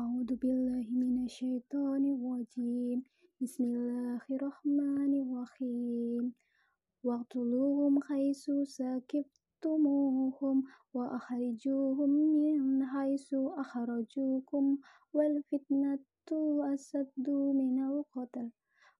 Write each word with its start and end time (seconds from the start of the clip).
أعوذ 0.00 0.30
بالله 0.40 0.86
من 1.02 1.24
الشيطان 1.24 2.02
الرجيم. 2.16 2.98
بسم 3.40 3.64
الله 3.64 4.20
الرحمن 4.30 5.12
الرحيم. 5.24 6.32
واقتلوهم 7.04 8.02
حيث 8.02 8.50
سكبتموهم 8.64 10.56
وأخرجوهم 10.94 12.10
من 12.44 12.86
حيث 12.86 13.34
أخرجوكم 13.34 14.64
والفتنة 15.14 15.98
أشد 16.74 17.26
من 17.60 17.76
القتل. 17.90 18.50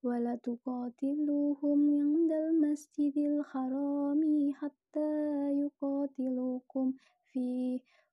ولا 0.03 0.35
تقاتلوهم 0.37 1.79
عند 2.01 2.33
المسجد 2.33 3.17
الحرام 3.19 4.53
حتى 4.53 5.11
يقاتلوكم 5.63 6.93
فيه. 7.33 7.81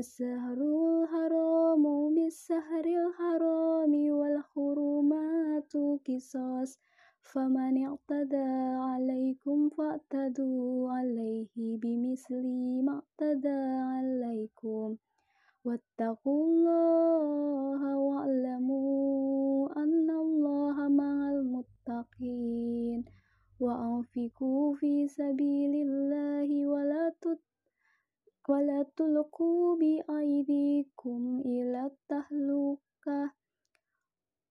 السهر 0.00 0.58
الحرام 0.64 1.84
بالسهر 2.14 2.84
الحرام 3.00 3.92
والحرمات 4.18 5.72
قصاص 6.08 6.70
فمن 7.30 7.74
اعتدى 7.86 8.50
عليكم 8.88 9.68
فاعتدوا 9.68 10.90
عليه 10.92 11.54
بمثل 11.82 12.46
ما 12.86 13.02
اعتدى 13.02 13.60
عليكم 13.94 14.96
واتقوا 15.64 16.44
الله 16.46 17.80
واعلموا 17.96 19.82
أن 19.82 20.10
الله 20.10 20.88
مع 20.88 21.30
المتقين 21.30 23.04
وأنفقوا 23.60 24.74
في 24.74 25.08
سبيل 25.08 25.74
الله 25.86 26.59
ولا 28.50 28.82
تلقوا 28.96 29.76
بأيديكم 29.76 31.42
إلى 31.46 31.86
التهلكة 31.86 33.30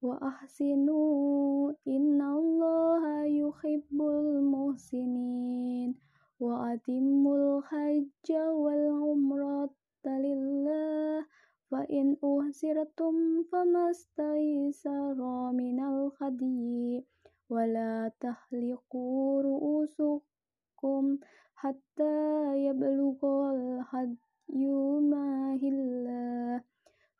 وأحسنوا 0.02 1.74
إن 1.88 2.22
الله 2.22 3.04
يحب 3.26 3.98
المحسنين 4.02 5.96
وأتموا 6.40 7.38
الحج 7.60 8.28
والعمرة 8.32 9.76
لله 10.06 11.26
فإن 11.72 12.18
أحسرتم 12.24 13.44
فما 13.52 13.90
استيسر 13.92 15.18
من 15.52 15.80
الهدي 15.80 17.06
ولا 17.50 18.12
تحلقوا 18.20 19.42
رؤوسكم 19.42 21.18
حتى 21.56 22.29
يبلغ 22.59 23.51
الهدي 23.51 24.67
ماهله 25.01 26.63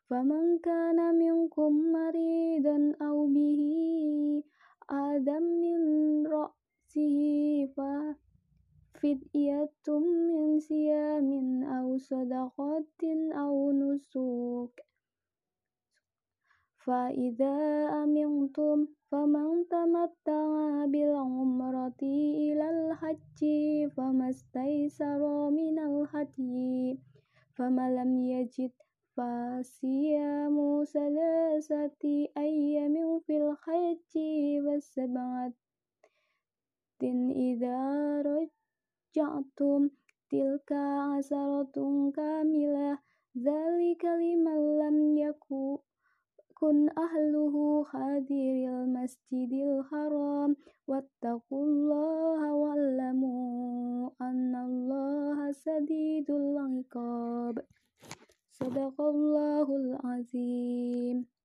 فمن 0.09 0.57
كان 0.59 1.15
منكم 1.15 1.91
مريضا 1.91 2.93
أو 3.01 3.27
به 3.27 3.61
آدم 4.89 5.43
من 5.43 5.81
رأسه 6.27 7.19
ففدية 8.95 9.87
من 9.87 10.59
صيام 10.59 11.63
أو 11.63 11.97
صدقة 11.97 13.31
أو 13.33 13.71
نسك 13.71 14.85
فإذا 16.85 17.57
أمنتم 18.03 18.87
فمن 19.11 19.67
تمتع 19.69 20.85
بالعمرة 20.85 20.95
إلى 20.95 21.48
الحج 23.39 23.41
فما 23.95 24.29
استيسر 24.29 25.49
من 25.49 25.79
الهدي 25.79 26.99
فمن 27.55 27.95
لم 27.95 28.17
يجد 28.17 28.71
فصيام 29.15 30.83
ثلاثة 30.83 32.03
أيام 32.37 33.19
في 33.19 33.37
الحج 33.37 34.13
وسبعة 34.65 35.53
إذا 37.31 38.21
رجعتم 38.21 39.89
تلك 40.29 40.71
عشرة 40.71 42.11
كاملة 42.15 42.99
ذلك 43.37 44.05
لمن 44.05 44.05
لم 44.05 44.13
يكن 44.15 44.38
كن 44.38 44.38
أهله 46.98 47.84
حاضر 47.84 48.54
المسجد 48.68 49.52
الحرام. 49.52 50.56
واتقوا 50.86 51.64
الله 51.64 52.54
واعلموا 52.54 54.10
أن 54.20 54.54
الله 54.54 55.52
شديد 55.52 56.30
العقاب. 56.30 57.58
صدق 58.50 59.00
الله 59.00 59.76
العظيم. 59.76 61.30